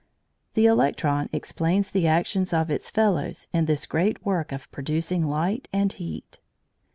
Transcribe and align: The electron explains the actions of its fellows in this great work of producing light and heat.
The 0.55 0.65
electron 0.65 1.29
explains 1.31 1.91
the 1.91 2.07
actions 2.07 2.53
of 2.53 2.71
its 2.71 2.89
fellows 2.89 3.47
in 3.53 3.65
this 3.65 3.85
great 3.85 4.25
work 4.25 4.51
of 4.51 4.71
producing 4.71 5.27
light 5.27 5.67
and 5.71 5.93
heat. 5.93 6.39